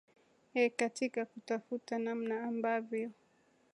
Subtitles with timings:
[0.55, 3.11] eeh katika kutafuta namna ambavyo